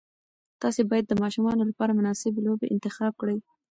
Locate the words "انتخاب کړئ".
2.75-3.37